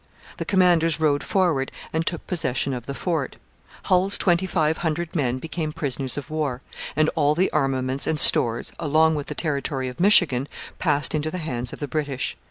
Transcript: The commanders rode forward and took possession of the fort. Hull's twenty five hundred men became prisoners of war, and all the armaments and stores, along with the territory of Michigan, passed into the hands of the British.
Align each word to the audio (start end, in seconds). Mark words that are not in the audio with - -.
The 0.37 0.45
commanders 0.45 0.99
rode 0.99 1.23
forward 1.23 1.71
and 1.93 2.03
took 2.07 2.25
possession 2.25 2.73
of 2.73 2.87
the 2.87 2.95
fort. 2.95 3.35
Hull's 3.83 4.17
twenty 4.17 4.47
five 4.47 4.79
hundred 4.79 5.15
men 5.15 5.37
became 5.37 5.71
prisoners 5.71 6.17
of 6.17 6.31
war, 6.31 6.63
and 6.95 7.07
all 7.13 7.35
the 7.35 7.51
armaments 7.51 8.07
and 8.07 8.19
stores, 8.19 8.71
along 8.79 9.13
with 9.13 9.27
the 9.27 9.35
territory 9.35 9.89
of 9.89 9.99
Michigan, 9.99 10.47
passed 10.79 11.13
into 11.13 11.29
the 11.29 11.37
hands 11.37 11.71
of 11.71 11.77
the 11.79 11.87
British. 11.87 12.35